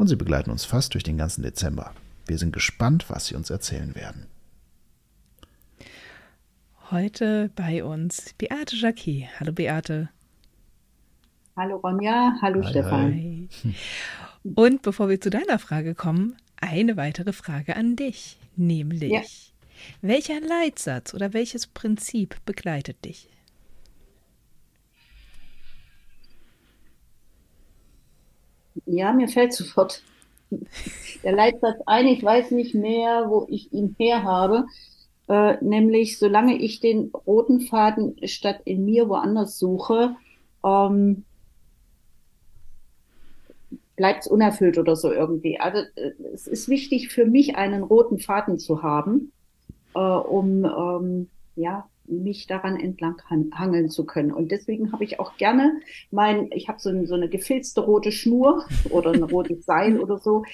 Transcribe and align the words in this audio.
und 0.00 0.06
sie 0.06 0.16
begleiten 0.16 0.50
uns 0.50 0.64
fast 0.64 0.94
durch 0.94 1.04
den 1.04 1.18
ganzen 1.18 1.42
Dezember. 1.42 1.92
Wir 2.26 2.38
sind 2.38 2.54
gespannt, 2.54 3.10
was 3.10 3.26
sie 3.26 3.34
uns 3.34 3.50
erzählen 3.50 3.94
werden. 3.94 4.28
Heute 6.90 7.50
bei 7.54 7.84
uns 7.84 8.32
Beate 8.38 8.76
Jacquet. 8.76 9.28
Hallo 9.38 9.52
Beate. 9.52 10.08
Hallo 11.54 11.76
Ronja, 11.76 12.34
hallo 12.40 12.62
hi, 12.64 12.70
Stefan. 12.70 13.12
Hi. 13.12 13.48
Und 14.54 14.80
bevor 14.80 15.10
wir 15.10 15.20
zu 15.20 15.28
deiner 15.28 15.58
Frage 15.58 15.94
kommen, 15.94 16.34
eine 16.56 16.96
weitere 16.96 17.34
Frage 17.34 17.76
an 17.76 17.94
dich, 17.94 18.38
nämlich 18.56 19.12
ja. 19.12 19.20
welcher 20.00 20.40
Leitsatz 20.40 21.12
oder 21.12 21.34
welches 21.34 21.66
Prinzip 21.66 22.36
begleitet 22.46 23.04
dich? 23.04 23.28
Ja, 28.86 29.12
mir 29.12 29.28
fällt 29.28 29.52
sofort 29.52 30.02
der 31.22 31.32
Leitsatz 31.32 31.80
ein. 31.86 32.06
Ich 32.06 32.22
weiß 32.22 32.50
nicht 32.50 32.74
mehr, 32.74 33.26
wo 33.28 33.46
ich 33.48 33.72
ihn 33.72 33.94
her 33.98 34.24
habe. 34.24 34.66
Äh, 35.28 35.62
nämlich, 35.62 36.18
solange 36.18 36.56
ich 36.56 36.80
den 36.80 37.12
roten 37.26 37.60
Faden 37.60 38.16
statt 38.26 38.60
in 38.64 38.84
mir 38.84 39.08
woanders 39.08 39.58
suche, 39.58 40.16
ähm, 40.64 41.24
bleibt 43.94 44.22
es 44.22 44.26
unerfüllt 44.26 44.78
oder 44.78 44.96
so 44.96 45.12
irgendwie. 45.12 45.60
Also 45.60 45.82
äh, 45.94 46.12
es 46.34 46.46
ist 46.46 46.68
wichtig 46.68 47.10
für 47.10 47.26
mich, 47.26 47.56
einen 47.56 47.82
roten 47.82 48.18
Faden 48.18 48.58
zu 48.58 48.82
haben, 48.82 49.30
äh, 49.94 50.00
um 50.00 50.64
ähm, 50.64 51.28
ja 51.54 51.88
mich 52.06 52.46
daran 52.46 52.78
entlang 52.78 53.20
hangeln 53.30 53.88
zu 53.88 54.04
können. 54.04 54.32
Und 54.32 54.50
deswegen 54.50 54.92
habe 54.92 55.04
ich 55.04 55.20
auch 55.20 55.36
gerne 55.36 55.80
mein, 56.10 56.50
ich 56.52 56.68
habe 56.68 56.80
so, 56.80 57.04
so 57.06 57.14
eine 57.14 57.28
gefilzte 57.28 57.80
rote 57.80 58.12
Schnur 58.12 58.64
oder 58.90 59.12
ein 59.12 59.22
rotes 59.22 59.64
Seil 59.64 59.98
oder 60.00 60.18
so. 60.18 60.44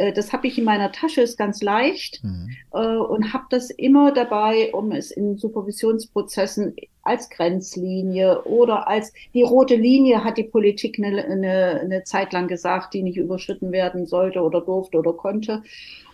Äh, 0.00 0.12
das 0.12 0.32
habe 0.32 0.46
ich 0.46 0.58
in 0.58 0.64
meiner 0.64 0.92
Tasche, 0.92 1.20
ist 1.20 1.36
ganz 1.36 1.62
leicht 1.62 2.22
mhm. 2.24 2.48
äh, 2.72 2.96
und 2.96 3.32
habe 3.32 3.44
das 3.50 3.70
immer 3.70 4.12
dabei, 4.12 4.72
um 4.72 4.92
es 4.92 5.10
in 5.10 5.36
Supervisionsprozessen 5.36 6.74
als 7.02 7.30
Grenzlinie 7.30 8.42
oder 8.44 8.88
als 8.88 9.12
die 9.34 9.42
rote 9.42 9.74
Linie 9.74 10.22
hat 10.22 10.36
die 10.36 10.44
Politik 10.44 10.98
eine, 10.98 11.24
eine, 11.24 11.80
eine 11.80 12.04
Zeit 12.04 12.32
lang 12.32 12.46
gesagt, 12.46 12.94
die 12.94 13.02
nicht 13.02 13.16
überschritten 13.16 13.72
werden 13.72 14.06
sollte 14.06 14.42
oder 14.42 14.60
durfte 14.60 14.98
oder 14.98 15.12
konnte 15.12 15.62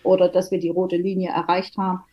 oder 0.03 0.29
dass 0.29 0.51
wir 0.51 0.59
die 0.59 0.69
rote 0.69 0.97
Linie 0.97 1.31
erreicht 1.31 1.77
haben. 1.77 2.03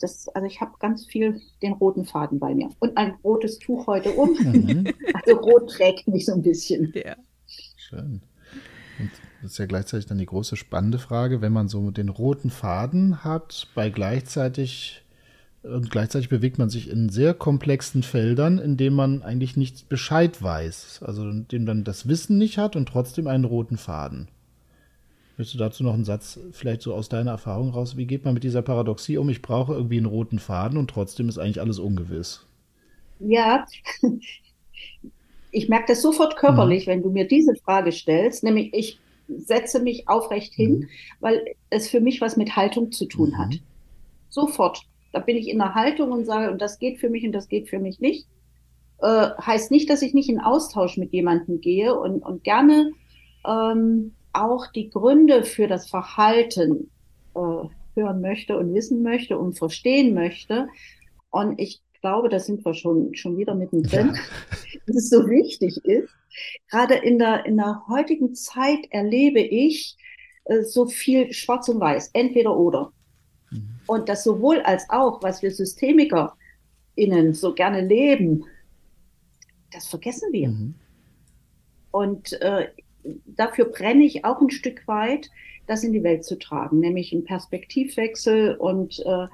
Das, 0.00 0.28
also 0.28 0.46
ich 0.46 0.60
habe 0.60 0.72
ganz 0.80 1.06
viel 1.06 1.40
den 1.62 1.72
roten 1.72 2.04
Faden 2.04 2.38
bei 2.38 2.54
mir. 2.54 2.70
Und 2.78 2.96
ein 2.96 3.14
rotes 3.24 3.58
Tuch 3.58 3.86
heute 3.86 4.12
um. 4.12 4.30
Mhm. 4.32 4.84
Also 5.14 5.40
rot 5.40 5.70
trägt 5.70 6.06
mich 6.06 6.26
so 6.26 6.32
ein 6.32 6.42
bisschen. 6.42 6.92
Ja. 6.94 7.16
Schön. 7.76 8.20
Und 8.98 9.10
das 9.42 9.52
ist 9.52 9.58
ja 9.58 9.66
gleichzeitig 9.66 10.06
dann 10.06 10.18
die 10.18 10.26
große 10.26 10.56
spannende 10.56 10.98
Frage, 10.98 11.40
wenn 11.40 11.52
man 11.52 11.68
so 11.68 11.90
den 11.90 12.10
roten 12.10 12.50
Faden 12.50 13.24
hat, 13.24 13.68
bei 13.74 13.90
gleichzeitig 13.90 15.04
und 15.64 15.90
gleichzeitig 15.90 16.28
bewegt 16.28 16.58
man 16.58 16.68
sich 16.68 16.90
in 16.90 17.08
sehr 17.08 17.32
komplexen 17.32 18.02
Feldern, 18.02 18.58
in 18.58 18.76
denen 18.76 18.94
man 18.94 19.22
eigentlich 19.22 19.56
nicht 19.56 19.88
Bescheid 19.88 20.42
weiß. 20.42 21.00
Also 21.02 21.28
in 21.28 21.48
dem 21.48 21.64
dann 21.64 21.84
das 21.84 22.06
Wissen 22.06 22.36
nicht 22.36 22.58
hat 22.58 22.76
und 22.76 22.86
trotzdem 22.86 23.26
einen 23.26 23.44
roten 23.44 23.78
Faden. 23.78 24.28
Willst 25.36 25.52
du 25.52 25.58
dazu 25.58 25.82
noch 25.82 25.94
einen 25.94 26.04
Satz, 26.04 26.38
vielleicht 26.52 26.82
so 26.82 26.94
aus 26.94 27.08
deiner 27.08 27.32
Erfahrung 27.32 27.70
raus? 27.70 27.96
Wie 27.96 28.06
geht 28.06 28.24
man 28.24 28.34
mit 28.34 28.44
dieser 28.44 28.62
Paradoxie 28.62 29.18
um? 29.18 29.28
Ich 29.28 29.42
brauche 29.42 29.74
irgendwie 29.74 29.96
einen 29.96 30.06
roten 30.06 30.38
Faden 30.38 30.78
und 30.78 30.88
trotzdem 30.88 31.28
ist 31.28 31.38
eigentlich 31.38 31.60
alles 31.60 31.80
ungewiss. 31.80 32.46
Ja, 33.18 33.64
ich 35.50 35.68
merke 35.68 35.86
das 35.88 36.02
sofort 36.02 36.36
körperlich, 36.36 36.86
mhm. 36.86 36.90
wenn 36.90 37.02
du 37.02 37.10
mir 37.10 37.26
diese 37.26 37.56
Frage 37.56 37.90
stellst. 37.90 38.44
Nämlich, 38.44 38.72
ich 38.74 39.00
setze 39.28 39.80
mich 39.80 40.08
aufrecht 40.08 40.54
hin, 40.54 40.80
mhm. 40.80 40.88
weil 41.18 41.44
es 41.70 41.88
für 41.88 42.00
mich 42.00 42.20
was 42.20 42.36
mit 42.36 42.54
Haltung 42.54 42.92
zu 42.92 43.06
tun 43.06 43.30
mhm. 43.30 43.38
hat. 43.38 43.54
Sofort. 44.28 44.82
Da 45.12 45.20
bin 45.20 45.36
ich 45.36 45.48
in 45.48 45.58
der 45.58 45.74
Haltung 45.74 46.12
und 46.12 46.26
sage, 46.26 46.50
und 46.50 46.60
das 46.60 46.78
geht 46.78 46.98
für 46.98 47.08
mich 47.08 47.24
und 47.24 47.32
das 47.32 47.48
geht 47.48 47.68
für 47.68 47.78
mich 47.80 48.00
nicht. 48.00 48.26
Äh, 49.00 49.30
heißt 49.40 49.72
nicht, 49.72 49.90
dass 49.90 50.02
ich 50.02 50.14
nicht 50.14 50.28
in 50.28 50.40
Austausch 50.40 50.96
mit 50.96 51.12
jemandem 51.12 51.60
gehe 51.60 51.98
und, 51.98 52.22
und 52.22 52.44
gerne 52.44 52.92
ähm, 53.46 54.12
auch 54.34 54.66
die 54.72 54.90
Gründe 54.90 55.44
für 55.44 55.66
das 55.66 55.88
Verhalten 55.88 56.90
äh, 57.34 57.68
hören 57.94 58.20
möchte 58.20 58.58
und 58.58 58.74
wissen 58.74 59.02
möchte 59.02 59.38
und 59.38 59.56
verstehen 59.56 60.14
möchte. 60.14 60.68
Und 61.30 61.58
ich 61.58 61.80
glaube, 62.00 62.28
da 62.28 62.38
sind 62.38 62.64
wir 62.64 62.74
schon, 62.74 63.14
schon 63.14 63.36
wieder 63.38 63.54
mittendrin, 63.54 64.14
ja. 64.14 64.20
dass 64.86 64.96
es 64.96 65.10
so 65.10 65.28
wichtig 65.28 65.84
ist. 65.84 66.10
Gerade 66.70 66.94
in 66.94 67.18
der, 67.18 67.46
in 67.46 67.56
der 67.56 67.82
heutigen 67.88 68.34
Zeit 68.34 68.86
erlebe 68.90 69.40
ich 69.40 69.96
äh, 70.44 70.62
so 70.62 70.86
viel 70.86 71.32
schwarz 71.32 71.68
und 71.68 71.80
weiß, 71.80 72.10
entweder 72.12 72.56
oder. 72.56 72.92
Mhm. 73.50 73.80
Und 73.86 74.08
das 74.08 74.24
sowohl 74.24 74.60
als 74.60 74.84
auch, 74.90 75.22
was 75.22 75.42
wir 75.42 75.50
SystemikerInnen 75.50 77.32
so 77.32 77.54
gerne 77.54 77.80
leben, 77.80 78.44
das 79.72 79.86
vergessen 79.86 80.32
wir. 80.32 80.48
Mhm. 80.48 80.74
Und 81.90 82.32
äh, 82.42 82.68
dafür 83.26 83.66
brenne 83.66 84.04
ich 84.04 84.24
auch 84.24 84.40
ein 84.40 84.50
Stück 84.50 84.86
weit, 84.86 85.30
das 85.66 85.84
in 85.84 85.92
die 85.92 86.02
Welt 86.02 86.24
zu 86.24 86.38
tragen, 86.38 86.80
nämlich 86.80 87.12
einen 87.12 87.24
Perspektivwechsel 87.24 88.54
und 88.56 89.00
äh, 89.06 89.26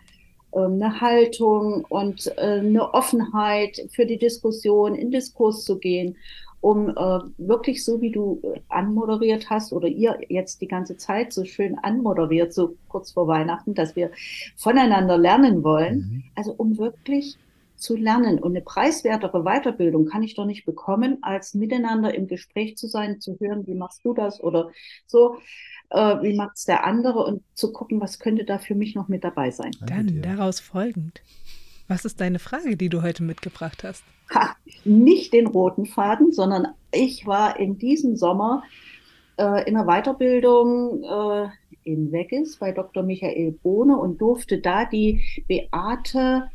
ähm, 0.55 0.75
eine 0.75 1.01
Haltung 1.01 1.85
und 1.89 2.27
äh, 2.37 2.61
eine 2.61 2.95
Offenheit 2.95 3.81
für 3.91 4.07
die 4.07 4.19
Diskussion, 4.19 4.95
in 4.95 5.11
Diskurs 5.11 5.65
zu 5.65 5.79
gehen, 5.79 6.17
um 6.61 6.91
äh, 6.91 7.19
wirklich 7.39 7.85
so 7.85 8.01
wie 8.01 8.11
du 8.11 8.41
äh, 8.43 8.61
anmoderiert 8.69 9.49
hast 9.49 9.73
oder 9.73 9.89
ihr 9.89 10.19
jetzt 10.29 10.61
die 10.61 10.69
ganze 10.69 10.97
Zeit 10.97 11.33
so 11.33 11.45
schön 11.45 11.79
anmoderiert, 11.79 12.53
so 12.53 12.75
kurz 12.89 13.13
vor 13.13 13.27
Weihnachten, 13.29 13.75
dass 13.75 13.97
wir 13.97 14.11
voneinander 14.57 15.17
lernen 15.17 15.63
wollen. 15.65 15.97
Mhm. 15.97 16.25
Also 16.35 16.55
um 16.57 16.77
wirklich 16.79 17.39
zu 17.81 17.97
lernen. 17.97 18.39
Und 18.39 18.53
eine 18.53 18.63
preiswertere 18.63 19.43
Weiterbildung 19.43 20.07
kann 20.07 20.23
ich 20.23 20.35
doch 20.35 20.47
nicht 20.47 20.65
bekommen, 20.65 21.19
als 21.23 21.55
miteinander 21.55 22.15
im 22.15 22.27
Gespräch 22.27 22.77
zu 22.77 22.87
sein, 22.87 23.21
zu 23.21 23.37
hören, 23.41 23.67
wie 23.67 23.75
machst 23.75 24.05
du 24.05 24.15
das 24.15 24.41
oder 24.41 24.71
so, 25.07 25.37
äh, 25.91 26.23
wie 26.23 26.35
macht 26.35 26.57
es 26.57 26.65
der 26.65 26.85
andere 26.85 27.25
und 27.25 27.43
zu 27.55 27.73
gucken, 27.73 28.01
was 28.01 28.19
könnte 28.19 28.45
da 28.45 28.59
für 28.59 28.75
mich 28.75 28.95
noch 28.95 29.09
mit 29.09 29.25
dabei 29.25 29.51
sein. 29.51 29.73
Dann 29.87 30.23
daraus 30.23 30.61
folgend. 30.61 31.23
Was 31.89 32.05
ist 32.05 32.21
deine 32.21 32.39
Frage, 32.39 32.77
die 32.77 32.89
du 32.89 33.03
heute 33.03 33.25
mitgebracht 33.25 33.83
hast? 33.83 34.05
Ha, 34.33 34.55
nicht 34.85 35.33
den 35.33 35.49
roten 35.49 35.87
Faden, 35.87 36.33
sondern 36.33 36.69
ich 36.93 37.27
war 37.27 37.59
in 37.59 37.79
diesem 37.79 38.17
Sommer 38.17 38.63
äh, 39.37 39.69
in 39.69 39.77
einer 39.77 39.87
Weiterbildung 39.87 41.03
äh, 41.03 41.49
in 41.83 42.13
Weggis 42.13 42.59
bei 42.59 42.73
Dr. 42.73 43.03
Michael 43.03 43.53
Bohne 43.53 43.97
und 43.97 44.21
durfte 44.21 44.59
da 44.59 44.85
die 44.85 45.21
Beate 45.49 46.49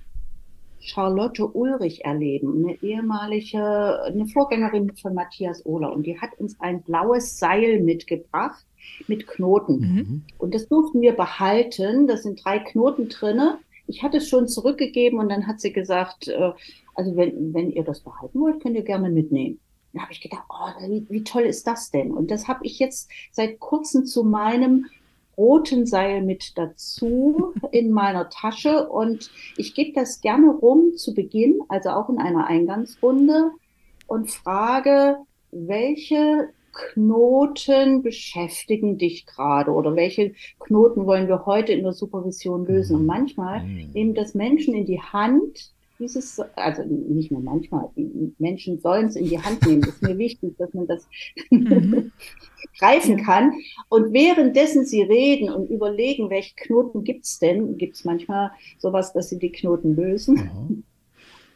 Charlotte 0.85 1.47
Ulrich 1.47 2.06
erleben, 2.06 2.63
eine 2.63 2.81
ehemalige, 2.84 4.03
eine 4.03 4.28
Vorgängerin 4.28 4.96
von 4.96 5.16
Matthias 5.16 5.66
Ohler. 5.66 5.91
Und 5.91 6.06
die 6.06 6.22
hat 6.22 6.39
uns 6.39 6.60
ein 6.60 6.83
blaues 6.83 7.39
Seil 7.39 7.81
mitgebracht 7.81 8.63
mit 9.07 9.25
Knoten. 9.25 9.80
Mhm. 9.80 10.21
Und 10.38 10.54
das 10.54 10.68
durften 10.68 11.01
wir 11.01 11.13
behalten. 11.13 12.06
Da 12.06 12.18
sind 12.18 12.45
drei 12.45 12.60
Knoten 12.60 13.10
drinne. 13.10 13.57
Ich 13.88 14.04
hatte 14.04 14.18
es 14.18 14.30
schon 14.30 14.48
zurückgegeben 14.48 15.19
und 15.19 15.30
dann 15.30 15.48
hat 15.48 15.60
sie 15.60 15.74
gesagt, 15.74 16.27
äh, 16.27 16.51
also 16.94 17.15
wenn, 17.15 17.54
wenn 17.54 17.71
ihr 17.71 17.83
das 17.83 18.01
behalten 18.01 18.39
wollt, 18.39 18.62
könnt 18.62 18.75
ihr 18.75 18.83
gerne 18.83 19.10
mitnehmen. 19.10 19.60
Da 19.94 20.01
habe 20.01 20.12
ich 20.12 20.21
gedacht, 20.21 20.44
oh, 20.50 20.88
wie, 20.88 21.06
wie 21.10 21.24
toll 21.24 21.44
ist 21.44 21.65
das 21.65 21.89
denn? 21.89 22.12
Und 22.12 22.30
das 22.30 22.48
habe 22.48 22.63
ich 22.63 22.77
jetzt 22.77 23.10
seit 23.31 23.60
kurzem 23.60 24.06
zu 24.06 24.24
meinem 24.24 24.86
roten 25.38 25.86
Seil 25.86 26.22
mit 26.22 26.58
dazu 26.58 27.54
in 27.72 27.92
meiner 27.92 28.30
Tasche 28.30 28.88
und 28.90 29.32
ich 29.58 29.74
gebe 29.74 29.94
das 29.94 30.22
gerne 30.22 30.52
rum 30.52 30.96
zu 30.96 31.14
Beginn, 31.14 31.60
also 31.68 31.90
auch 31.90 32.10
in 32.10 32.18
einer 32.18 32.48
Eingangsrunde 32.48 33.52
und 34.08 34.32
frage, 34.32 35.18
welche 35.52 36.50
Knoten 36.74 38.04
beschäftigen 38.04 38.98
dich 38.98 39.26
gerade 39.26 39.72
oder 39.72 39.96
welche 39.96 40.34
Knoten 40.60 41.06
wollen 41.06 41.28
wir 41.28 41.46
heute 41.46 41.72
in 41.72 41.84
der 41.84 41.94
Supervision 41.94 42.66
lösen? 42.66 42.98
Und 42.98 43.06
manchmal 43.06 43.64
mhm. 43.64 43.92
nehmen 43.94 44.14
das 44.14 44.36
Menschen 44.36 44.74
in 44.74 44.86
die 44.86 45.00
Hand 45.00 45.72
dieses, 46.00 46.39
also 46.56 46.83
nicht 46.83 47.31
nur 47.31 47.42
manchmal, 47.42 47.89
die 47.95 48.33
Menschen 48.38 48.80
sollen 48.80 49.07
es 49.07 49.15
in 49.15 49.30
die 49.30 49.39
Hand 49.39 49.65
nehmen. 49.65 49.81
Das 49.81 49.95
ist 49.95 50.01
mir 50.01 50.18
wichtig, 50.18 50.56
dass 50.57 50.74
man 50.74 50.88
das 50.88 51.07
mhm. 51.50 52.12
greifen 52.80 53.18
kann. 53.24 53.53
Und 53.89 54.13
währenddessen 54.13 54.86
sie 54.86 55.01
reden 55.01 55.50
und 55.50 55.69
überlegen, 55.69 56.30
welche 56.30 56.56
Knoten 56.56 57.03
gibt 57.03 57.25
es 57.25 57.39
denn, 57.39 57.77
gibt 57.77 57.95
es 57.95 58.06
manchmal 58.06 58.51
sowas, 58.80 59.13
dass 59.13 59.30
sie 59.30 59.39
die 59.39 59.51
Knoten 59.51 59.95
lösen. 59.95 60.36
Mhm. 60.36 60.83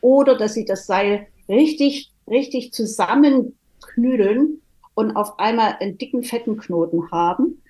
Oder 0.02 0.38
dass 0.38 0.54
sie 0.54 0.66
das 0.66 0.88
Seil 0.88 1.28
richtig, 1.50 2.12
richtig 2.28 2.72
zusammenknüdeln 2.72 4.62
und 4.94 5.16
auf 5.16 5.40
einmal 5.40 5.76
einen 5.80 5.98
dicken, 5.98 6.24
fetten 6.24 6.58
Knoten 6.58 7.12
haben 7.12 7.62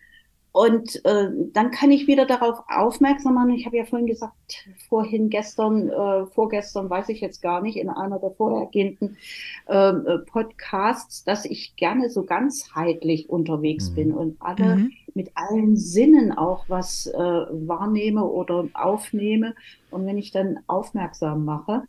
und 0.60 1.06
äh, 1.06 1.30
dann 1.54 1.72
kann 1.72 1.90
ich 1.90 2.08
wieder 2.08 2.26
darauf 2.26 2.64
aufmerksam 2.68 3.36
machen. 3.36 3.52
Ich 3.52 3.66
habe 3.66 3.78
ja 3.78 3.86
vorhin 3.86 4.08
gesagt, 4.08 4.68
vorhin, 4.90 5.30
gestern, 5.30 5.88
äh, 5.88 6.26
vorgestern, 6.26 6.90
weiß 6.90 7.08
ich 7.08 7.22
jetzt 7.22 7.42
gar 7.42 7.62
nicht, 7.62 7.78
in 7.78 7.88
einer 7.90 8.20
der 8.20 8.32
vorhergehenden 8.32 9.16
ähm, 9.70 10.06
äh, 10.06 10.18
Podcasts, 10.18 11.24
dass 11.24 11.46
ich 11.46 11.78
gerne 11.78 12.10
so 12.10 12.26
ganzheitlich 12.26 13.30
unterwegs 13.30 13.92
mhm. 13.92 13.96
bin 13.96 14.12
und 14.12 14.36
alle 14.42 14.76
mhm. 14.76 14.92
mit 15.14 15.32
allen 15.36 15.78
Sinnen 15.78 16.38
auch 16.38 16.66
was 16.68 17.08
äh, 17.08 17.18
wahrnehme 17.18 18.26
oder 18.26 18.68
aufnehme. 18.74 19.56
Und 19.92 20.06
wenn 20.06 20.18
ich 20.18 20.32
dann 20.32 20.60
aufmerksam 20.68 21.46
mache, 21.46 21.84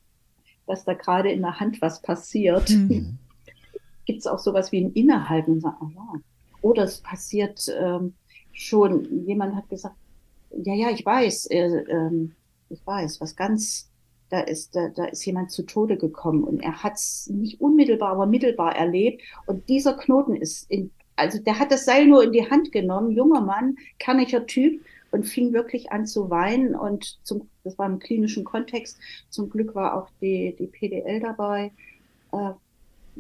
dass 0.69 0.85
da 0.85 0.95
gerade 0.95 1.33
in 1.33 1.43
der 1.43 1.59
Hand 1.59 1.83
was 1.83 2.03
passiert, 2.03 2.71
mhm. 2.71 3.19
gibt 4.05 4.21
es 4.21 4.29
auch 4.29 4.39
sowas 4.39 4.71
wie 4.71 4.85
ein 4.85 4.93
Innehalten 4.93 5.55
und 5.55 5.61
sagen, 5.61 5.77
oh 5.81 5.91
ja. 5.93 6.21
Oder 6.63 6.85
es 6.85 7.01
passiert 7.01 7.75
ähm, 7.81 8.13
schon, 8.53 9.27
jemand 9.27 9.57
hat 9.57 9.69
gesagt, 9.69 9.97
ja, 10.51 10.75
ja, 10.75 10.91
ich 10.91 11.05
weiß, 11.05 11.47
äh, 11.47 11.59
äh, 11.59 12.29
ich 12.69 12.87
weiß, 12.87 13.21
was 13.21 13.37
ganz, 13.37 13.91
da 14.31 14.41
ist, 14.41 14.77
da, 14.77 14.89
da 14.89 15.07
ist 15.07 15.25
jemand 15.25 15.51
zu 15.51 15.65
Tode 15.65 15.97
gekommen 15.97 16.45
und 16.45 16.61
er 16.61 16.83
hat 16.83 16.95
es 16.95 17.29
nicht 17.29 17.61
unmittelbar, 17.61 18.13
aber 18.13 18.27
mittelbar 18.27 18.77
erlebt. 18.77 19.23
Und 19.47 19.69
dieser 19.69 19.95
Knoten 19.95 20.37
ist 20.37 20.71
in, 20.71 20.91
also 21.17 21.39
der 21.39 21.59
hat 21.59 21.73
das 21.73 21.85
Seil 21.85 22.07
nur 22.07 22.23
in 22.23 22.33
die 22.33 22.49
Hand 22.49 22.73
genommen, 22.73 23.11
junger 23.11 23.41
Mann, 23.41 23.77
kerniger 23.99 24.47
Typ 24.47 24.81
und 25.11 25.25
fing 25.27 25.53
wirklich 25.53 25.91
an 25.91 26.07
zu 26.07 26.31
weinen 26.31 26.75
und 26.75 27.19
zum, 27.25 27.49
das 27.65 27.77
war 27.79 27.87
im 27.87 27.99
klinischen 27.99 28.45
Kontext. 28.45 28.99
Zum 29.29 29.51
Glück 29.51 29.75
war 29.75 29.97
auch 29.97 30.09
die, 30.21 30.55
die 30.59 30.67
PDL 30.67 31.21
dabei. 31.21 31.73
Äh, 32.33 32.53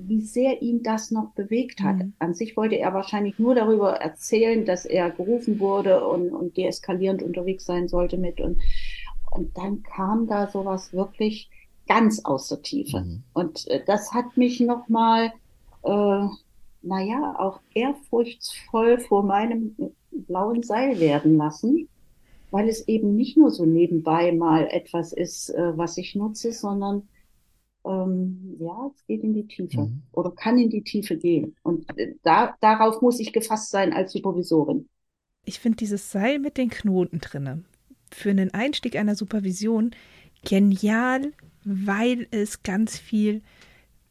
wie 0.07 0.21
sehr 0.21 0.63
ihn 0.63 0.83
das 0.83 1.11
noch 1.11 1.31
bewegt 1.33 1.83
hat. 1.83 1.97
Mhm. 1.97 2.13
An 2.19 2.35
sich 2.35 2.57
wollte 2.57 2.77
er 2.77 2.95
wahrscheinlich 2.95 3.39
nur 3.39 3.55
darüber 3.55 3.97
erzählen, 3.97 4.65
dass 4.65 4.85
er 4.85 5.11
gerufen 5.11 5.61
wurde 5.61 6.07
und, 6.07 6.31
und 6.31 6.57
deeskalierend 6.57 7.23
unterwegs 7.23 7.65
sein 7.65 7.89
sollte 7.89 8.17
mit. 8.17 8.41
Und, 8.41 8.59
und 9.31 9.57
dann 9.57 9.83
kam 9.83 10.27
da 10.27 10.49
sowas 10.49 10.93
wirklich 10.93 11.51
ganz 11.89 12.25
aus 12.25 12.49
der 12.49 12.63
Tiefe. 12.63 13.01
Mhm. 13.01 13.23
Und 13.33 13.69
äh, 13.69 13.83
das 13.85 14.13
hat 14.13 14.37
mich 14.37 14.61
nochmal, 14.61 15.33
äh, 15.83 16.27
naja, 16.83 17.37
auch 17.39 17.61
ehrfurchtsvoll 17.75 18.99
vor 18.99 19.25
meinem 19.25 19.77
blauen 20.11 20.63
Seil 20.63 21.01
werden 21.01 21.37
lassen, 21.37 21.89
weil 22.51 22.69
es 22.69 22.87
eben 22.89 23.17
nicht 23.17 23.37
nur 23.37 23.51
so 23.51 23.65
nebenbei 23.65 24.33
mal 24.33 24.69
etwas 24.71 25.13
ist, 25.13 25.51
äh, 25.51 25.77
was 25.77 25.97
ich 25.99 26.15
nutze, 26.15 26.53
sondern 26.53 27.09
ähm, 27.85 28.57
ja, 28.59 28.91
es 28.95 29.07
geht 29.07 29.23
in 29.23 29.35
die 29.35 29.47
Tiefe 29.47 29.83
mhm. 29.83 30.03
oder 30.13 30.31
kann 30.33 30.59
in 30.59 30.71
die 30.71 30.83
Tiefe 30.83 31.17
gehen. 31.17 31.57
Und 31.63 31.89
äh, 31.97 32.15
da, 32.23 32.57
darauf 32.61 33.01
muss 33.03 33.21
ich 33.21 33.33
gefasst 33.33 33.71
sein 33.71 33.93
als 33.93 34.13
Supervisorin. 34.13 34.89
Ich 35.45 35.59
finde 35.59 35.77
dieses 35.77 36.11
Seil 36.11 36.39
mit 36.39 36.57
den 36.57 36.71
Knoten 36.71 37.19
drinne 37.21 37.65
für 38.13 38.31
einen 38.31 38.53
Einstieg 38.53 38.97
einer 38.97 39.15
Supervision 39.15 39.93
genial, 40.45 41.33
weil 41.65 42.27
es 42.31 42.63
ganz 42.63 42.99
viel 42.99 43.43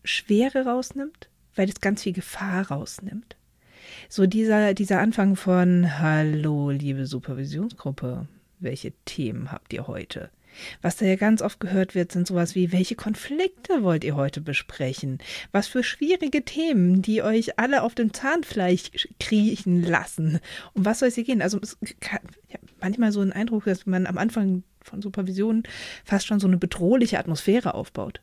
Schwere 0.03 0.65
rausnimmt, 0.65 1.29
weil 1.55 1.69
es 1.69 1.81
ganz 1.81 2.03
viel 2.03 2.13
Gefahr 2.13 2.69
rausnimmt. 2.69 3.35
So 4.07 4.25
dieser, 4.25 4.73
dieser 4.73 4.99
Anfang 4.99 5.35
von 5.35 5.99
Hallo, 5.99 6.69
liebe 6.69 7.05
Supervisionsgruppe, 7.05 8.27
welche 8.59 8.93
Themen 9.05 9.51
habt 9.51 9.73
ihr 9.73 9.87
heute? 9.87 10.29
Was 10.81 10.97
da 10.97 11.05
ja 11.05 11.15
ganz 11.15 11.41
oft 11.41 11.59
gehört 11.59 11.95
wird, 11.95 12.11
sind 12.11 12.27
sowas 12.27 12.55
wie, 12.55 12.71
welche 12.71 12.95
Konflikte 12.95 13.83
wollt 13.83 14.03
ihr 14.03 14.15
heute 14.15 14.41
besprechen? 14.41 15.19
Was 15.51 15.67
für 15.67 15.83
schwierige 15.83 16.43
Themen, 16.43 17.01
die 17.01 17.21
euch 17.21 17.59
alle 17.59 17.83
auf 17.83 17.95
dem 17.95 18.13
Zahnfleisch 18.13 18.91
kriechen 19.19 19.83
lassen? 19.83 20.39
Um 20.73 20.85
was 20.85 20.99
soll 20.99 21.09
es 21.09 21.15
hier 21.15 21.23
gehen? 21.23 21.41
Also 21.41 21.59
kann, 21.99 22.19
ja, 22.49 22.59
manchmal 22.81 23.11
so 23.11 23.21
ein 23.21 23.33
Eindruck, 23.33 23.65
dass 23.65 23.85
man 23.85 24.05
am 24.05 24.17
Anfang 24.17 24.63
von 24.81 25.01
Supervisionen 25.01 25.63
fast 26.03 26.27
schon 26.27 26.39
so 26.39 26.47
eine 26.47 26.57
bedrohliche 26.57 27.19
Atmosphäre 27.19 27.73
aufbaut. 27.73 28.21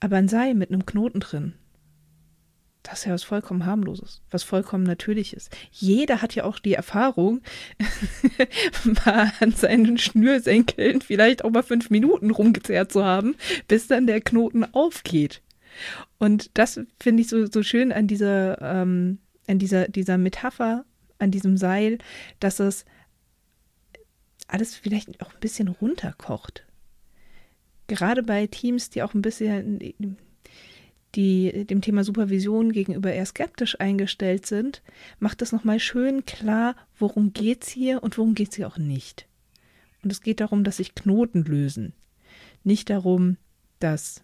Aber 0.00 0.16
ein 0.16 0.28
Seil 0.28 0.54
mit 0.54 0.70
einem 0.70 0.86
Knoten 0.86 1.20
drin, 1.20 1.54
das 2.86 3.00
ist 3.00 3.06
ja 3.06 3.12
was 3.12 3.24
vollkommen 3.24 3.66
harmloses, 3.66 4.22
was 4.30 4.44
vollkommen 4.44 4.84
natürliches. 4.84 5.50
Jeder 5.72 6.22
hat 6.22 6.36
ja 6.36 6.44
auch 6.44 6.60
die 6.60 6.74
Erfahrung, 6.74 7.40
mal 9.04 9.32
an 9.40 9.50
seinen 9.50 9.98
Schnürsenkeln 9.98 11.00
vielleicht 11.00 11.44
auch 11.44 11.50
mal 11.50 11.64
fünf 11.64 11.90
Minuten 11.90 12.30
rumgezerrt 12.30 12.92
zu 12.92 13.04
haben, 13.04 13.34
bis 13.66 13.88
dann 13.88 14.06
der 14.06 14.20
Knoten 14.20 14.64
aufgeht. 14.72 15.42
Und 16.18 16.56
das 16.56 16.80
finde 17.00 17.22
ich 17.22 17.28
so, 17.28 17.46
so 17.46 17.64
schön 17.64 17.90
an 17.90 18.06
dieser, 18.06 18.62
ähm, 18.62 19.18
an 19.48 19.58
dieser, 19.58 19.88
dieser 19.88 20.16
Metapher, 20.16 20.84
an 21.18 21.32
diesem 21.32 21.56
Seil, 21.56 21.98
dass 22.38 22.60
es 22.60 22.84
alles 24.46 24.76
vielleicht 24.76 25.20
auch 25.22 25.34
ein 25.34 25.40
bisschen 25.40 25.66
runterkocht. 25.66 26.64
Gerade 27.88 28.22
bei 28.22 28.46
Teams, 28.46 28.90
die 28.90 29.02
auch 29.02 29.14
ein 29.14 29.22
bisschen 29.22 29.80
die 31.16 31.64
dem 31.64 31.80
Thema 31.80 32.04
Supervision 32.04 32.72
gegenüber 32.72 33.12
eher 33.12 33.26
skeptisch 33.26 33.80
eingestellt 33.80 34.46
sind, 34.46 34.82
macht 35.18 35.42
es 35.42 35.52
nochmal 35.52 35.80
schön 35.80 36.24
klar, 36.26 36.76
worum 36.98 37.32
geht 37.32 37.64
es 37.64 37.68
hier 37.70 38.02
und 38.02 38.18
worum 38.18 38.34
geht 38.34 38.50
es 38.50 38.56
hier 38.56 38.68
auch 38.68 38.78
nicht. 38.78 39.26
Und 40.02 40.12
es 40.12 40.20
geht 40.20 40.40
darum, 40.40 40.62
dass 40.62 40.76
sich 40.76 40.94
Knoten 40.94 41.44
lösen. 41.44 41.94
Nicht 42.62 42.90
darum, 42.90 43.38
dass 43.80 44.22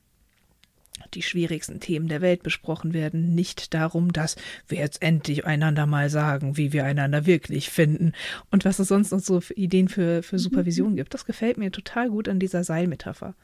die 1.14 1.22
schwierigsten 1.22 1.80
Themen 1.80 2.08
der 2.08 2.20
Welt 2.20 2.42
besprochen 2.42 2.92
werden, 2.92 3.34
nicht 3.34 3.74
darum, 3.74 4.12
dass 4.12 4.36
wir 4.68 4.78
jetzt 4.78 5.02
endlich 5.02 5.46
einander 5.46 5.86
mal 5.86 6.10
sagen, 6.10 6.56
wie 6.56 6.72
wir 6.72 6.84
einander 6.84 7.26
wirklich 7.26 7.70
finden 7.70 8.12
und 8.50 8.64
was 8.64 8.78
es 8.78 8.88
sonst 8.88 9.10
noch 9.10 9.20
so 9.20 9.40
für 9.40 9.54
Ideen 9.54 9.88
für, 9.88 10.22
für 10.22 10.38
Supervision 10.38 10.96
gibt. 10.96 11.14
Das 11.14 11.24
gefällt 11.24 11.56
mir 11.56 11.72
total 11.72 12.10
gut 12.10 12.28
an 12.28 12.38
dieser 12.38 12.62
Seilmetapher 12.62 13.34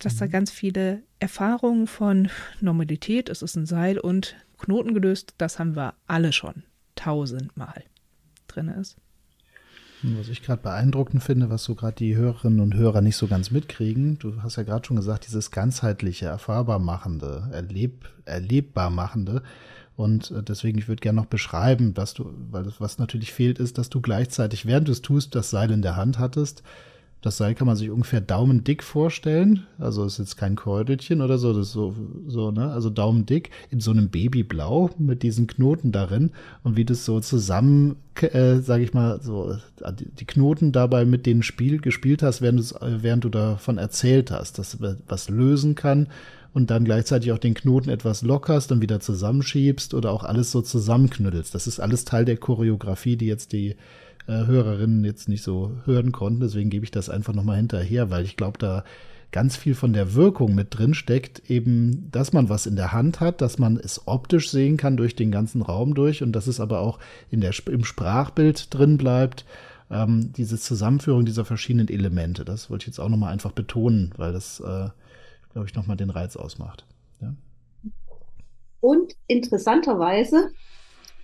dass 0.00 0.16
da 0.16 0.26
mhm. 0.26 0.30
ganz 0.30 0.50
viele 0.50 1.02
Erfahrungen 1.18 1.86
von 1.86 2.28
Normalität, 2.60 3.28
es 3.28 3.42
ist 3.42 3.56
ein 3.56 3.66
Seil 3.66 3.98
und 3.98 4.36
Knoten 4.58 4.94
gelöst, 4.94 5.34
das 5.38 5.58
haben 5.58 5.76
wir 5.76 5.94
alle 6.06 6.32
schon 6.32 6.64
tausendmal 6.96 7.84
drin 8.48 8.68
ist. 8.68 8.96
Was 10.02 10.28
ich 10.28 10.42
gerade 10.42 10.62
beeindruckend 10.62 11.22
finde, 11.22 11.50
was 11.50 11.64
so 11.64 11.74
gerade 11.74 11.96
die 11.96 12.16
Hörerinnen 12.16 12.60
und 12.60 12.74
Hörer 12.74 13.02
nicht 13.02 13.16
so 13.16 13.26
ganz 13.26 13.50
mitkriegen, 13.50 14.18
du 14.18 14.42
hast 14.42 14.56
ja 14.56 14.62
gerade 14.62 14.86
schon 14.86 14.96
gesagt, 14.96 15.26
dieses 15.26 15.50
ganzheitliche, 15.50 16.24
erfahrbar 16.24 16.78
machende, 16.78 17.48
erleb, 17.52 18.08
erlebbar 18.24 18.88
machende. 18.88 19.42
Und 19.96 20.30
äh, 20.30 20.42
deswegen, 20.42 20.78
ich 20.78 20.88
würde 20.88 21.00
gerne 21.00 21.20
noch 21.20 21.26
beschreiben, 21.26 21.92
dass 21.92 22.14
du, 22.14 22.32
weil 22.50 22.64
das, 22.64 22.80
was 22.80 22.98
natürlich 22.98 23.34
fehlt, 23.34 23.58
ist, 23.58 23.76
dass 23.76 23.90
du 23.90 24.00
gleichzeitig, 24.00 24.64
während 24.64 24.88
du 24.88 24.92
es 24.92 25.02
tust, 25.02 25.34
das 25.34 25.50
Seil 25.50 25.70
in 25.70 25.82
der 25.82 25.96
Hand 25.96 26.18
hattest, 26.18 26.62
das 27.22 27.36
Seil 27.36 27.54
kann 27.54 27.66
man 27.66 27.76
sich 27.76 27.90
ungefähr 27.90 28.20
daumendick 28.20 28.82
vorstellen. 28.82 29.66
Also 29.78 30.04
ist 30.04 30.18
jetzt 30.18 30.36
kein 30.36 30.56
Keudelchen 30.56 31.20
oder 31.20 31.36
so, 31.36 31.52
das 31.52 31.68
ist 31.68 31.72
so, 31.72 31.94
so, 32.26 32.50
ne? 32.50 32.72
Also 32.72 32.88
daumendick 32.88 33.50
in 33.70 33.80
so 33.80 33.90
einem 33.90 34.08
Babyblau 34.08 34.90
mit 34.98 35.22
diesen 35.22 35.46
Knoten 35.46 35.92
darin 35.92 36.30
und 36.62 36.76
wie 36.76 36.84
das 36.86 37.04
so 37.04 37.20
zusammen, 37.20 37.96
äh, 38.20 38.56
sage 38.56 38.84
ich 38.84 38.94
mal, 38.94 39.20
so 39.20 39.54
die 40.18 40.24
Knoten 40.24 40.72
dabei 40.72 41.04
mit 41.04 41.26
denen 41.26 41.42
Spiel 41.42 41.80
gespielt 41.80 42.22
hast, 42.22 42.40
während, 42.40 42.74
während 42.80 43.24
du 43.24 43.28
davon 43.28 43.76
erzählt 43.76 44.30
hast, 44.30 44.58
dass 44.58 44.78
was 45.06 45.28
lösen 45.28 45.74
kann 45.74 46.08
und 46.52 46.70
dann 46.70 46.84
gleichzeitig 46.84 47.32
auch 47.32 47.38
den 47.38 47.54
Knoten 47.54 47.90
etwas 47.90 48.22
lockerst 48.22 48.72
und 48.72 48.80
wieder 48.80 49.00
zusammenschiebst 49.00 49.94
oder 49.94 50.10
auch 50.10 50.24
alles 50.24 50.50
so 50.50 50.62
zusammenknüttelst. 50.62 51.54
Das 51.54 51.66
ist 51.66 51.80
alles 51.80 52.04
Teil 52.04 52.24
der 52.24 52.38
Choreografie, 52.38 53.16
die 53.16 53.26
jetzt 53.26 53.52
die 53.52 53.76
äh, 54.26 54.46
Hörerinnen 54.46 55.04
jetzt 55.04 55.28
nicht 55.28 55.42
so 55.42 55.72
hören 55.84 56.12
konnten. 56.12 56.40
Deswegen 56.40 56.70
gebe 56.70 56.84
ich 56.84 56.90
das 56.90 57.08
einfach 57.08 57.34
nochmal 57.34 57.56
hinterher, 57.56 58.10
weil 58.10 58.24
ich 58.24 58.36
glaube, 58.36 58.58
da 58.58 58.84
ganz 59.32 59.56
viel 59.56 59.74
von 59.74 59.92
der 59.92 60.14
Wirkung 60.14 60.54
mit 60.54 60.76
drin 60.76 60.94
steckt, 60.94 61.50
eben, 61.50 62.10
dass 62.10 62.32
man 62.32 62.48
was 62.48 62.66
in 62.66 62.76
der 62.76 62.92
Hand 62.92 63.20
hat, 63.20 63.40
dass 63.40 63.58
man 63.58 63.76
es 63.76 64.06
optisch 64.06 64.50
sehen 64.50 64.76
kann 64.76 64.96
durch 64.96 65.14
den 65.14 65.30
ganzen 65.30 65.62
Raum 65.62 65.94
durch 65.94 66.22
und 66.22 66.32
dass 66.32 66.46
es 66.46 66.60
aber 66.60 66.80
auch 66.80 66.98
in 67.30 67.40
der, 67.40 67.52
im 67.66 67.84
Sprachbild 67.84 68.74
drin 68.74 68.96
bleibt. 68.96 69.44
Ähm, 69.90 70.32
diese 70.32 70.58
Zusammenführung 70.58 71.24
dieser 71.24 71.44
verschiedenen 71.44 71.88
Elemente, 71.88 72.44
das 72.44 72.70
wollte 72.70 72.84
ich 72.84 72.86
jetzt 72.88 73.00
auch 73.00 73.08
nochmal 73.08 73.32
einfach 73.32 73.52
betonen, 73.52 74.12
weil 74.16 74.32
das, 74.32 74.60
äh, 74.60 74.88
glaube 75.52 75.66
ich, 75.66 75.74
nochmal 75.74 75.96
den 75.96 76.10
Reiz 76.10 76.36
ausmacht. 76.36 76.84
Ja. 77.20 77.34
Und 78.80 79.14
interessanterweise 79.26 80.50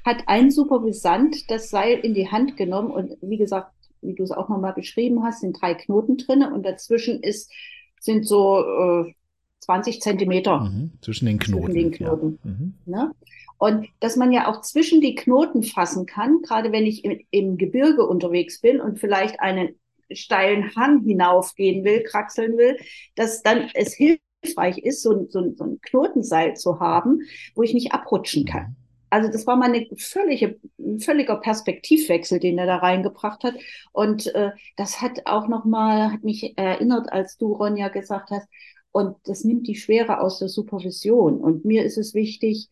hat 0.06 0.22
ein 0.26 0.50
Supervisant 0.50 1.50
das 1.50 1.68
Seil 1.68 1.98
in 1.98 2.14
die 2.14 2.30
Hand 2.30 2.56
genommen 2.56 2.90
und 2.90 3.18
wie 3.20 3.36
gesagt, 3.36 3.72
wie 4.00 4.14
du 4.14 4.22
es 4.22 4.30
auch 4.30 4.48
nochmal 4.48 4.72
beschrieben 4.72 5.24
hast, 5.24 5.40
sind 5.40 5.60
drei 5.60 5.74
Knoten 5.74 6.16
drin 6.16 6.42
und 6.44 6.64
dazwischen 6.64 7.22
ist 7.22 7.52
sind 8.00 8.26
so 8.26 8.60
äh, 8.60 9.12
20 9.60 10.00
Zentimeter 10.00 10.60
Mhm. 10.60 10.92
Zwischen 11.00 11.26
den 11.26 11.38
Knoten. 11.38 11.64
zwischen 11.64 11.74
den 11.74 11.90
Knoten. 11.90 12.38
Ja. 12.44 12.50
Mhm. 12.50 12.74
Ne? 12.86 13.12
Und 13.58 13.88
dass 14.00 14.16
man 14.16 14.32
ja 14.32 14.48
auch 14.48 14.60
zwischen 14.60 15.00
die 15.00 15.14
Knoten 15.14 15.62
fassen 15.62 16.06
kann, 16.06 16.42
gerade 16.42 16.72
wenn 16.72 16.86
ich 16.86 17.04
im, 17.04 17.20
im 17.30 17.58
Gebirge 17.58 18.06
unterwegs 18.06 18.60
bin 18.60 18.80
und 18.80 19.00
vielleicht 19.00 19.40
einen 19.40 19.70
steilen 20.12 20.76
Hang 20.76 21.02
hinaufgehen 21.02 21.84
will, 21.84 22.02
kraxeln 22.04 22.56
will, 22.56 22.76
dass 23.16 23.42
dann 23.42 23.70
es 23.74 23.94
hilfreich 23.94 24.78
ist, 24.78 25.02
so, 25.02 25.26
so, 25.28 25.52
so 25.56 25.64
ein 25.64 25.80
Knotenseil 25.80 26.54
zu 26.54 26.78
haben, 26.78 27.22
wo 27.56 27.62
ich 27.62 27.74
nicht 27.74 27.92
abrutschen 27.92 28.44
kann. 28.44 28.76
Also 29.10 29.30
das 29.30 29.46
war 29.46 29.56
mal 29.56 29.72
eine 29.72 29.86
völlige, 29.96 30.58
ein 30.78 30.98
völliger 30.98 31.36
Perspektivwechsel, 31.36 32.40
den 32.40 32.58
er 32.58 32.66
da 32.66 32.76
reingebracht 32.76 33.44
hat. 33.44 33.54
Und 33.92 34.34
äh, 34.34 34.50
das 34.76 35.00
hat 35.00 35.26
auch 35.26 35.48
nochmal, 35.48 36.12
hat 36.12 36.24
mich 36.24 36.56
erinnert, 36.58 37.12
als 37.12 37.36
du, 37.36 37.52
Ronja, 37.52 37.88
gesagt 37.88 38.30
hast, 38.30 38.48
und 38.92 39.16
das 39.24 39.44
nimmt 39.44 39.66
die 39.66 39.74
Schwere 39.74 40.20
aus 40.20 40.38
der 40.38 40.48
Supervision. 40.48 41.36
Und 41.36 41.64
mir 41.66 41.84
ist 41.84 41.98
es 41.98 42.14
wichtig, 42.14 42.68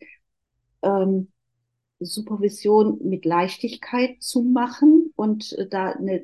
ähm, 0.81 1.31
Supervision 1.99 2.99
mit 3.03 3.25
Leichtigkeit 3.25 4.21
zu 4.21 4.41
machen 4.41 5.13
und 5.15 5.53
äh, 5.53 5.67
da 5.67 5.91
eine, 5.91 6.23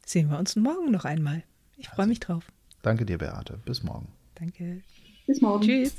sehen 0.06 0.30
wir 0.32 0.40
uns 0.40 0.56
morgen 0.56 0.90
noch 0.92 1.06
einmal. 1.06 1.44
Ich 1.78 1.90
freue 1.90 2.08
mich 2.08 2.20
drauf. 2.20 2.52
danke 2.82 3.06
dir, 3.06 3.18
Beate. 3.20 3.60
Bis 3.66 3.84
morgen. 3.84 4.08
Danke. 4.36 4.82
Bis 5.28 5.42
morgen. 5.42 5.64
Tschüss. 5.64 5.94